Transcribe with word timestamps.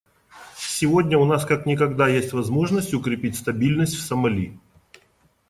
Сегодня 0.57 1.19
у 1.19 1.25
нас 1.25 1.45
как 1.45 1.67
никогда 1.67 2.07
есть 2.07 2.33
возможность 2.33 2.95
укрепить 2.95 3.37
стабильность 3.37 3.93
в 3.93 4.01
Сомали. 4.01 4.59